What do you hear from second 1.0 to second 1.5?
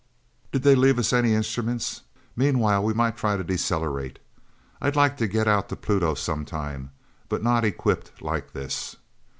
any